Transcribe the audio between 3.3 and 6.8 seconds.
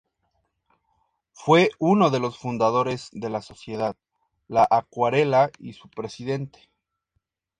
Sociedad La Acuarela, y su presidente.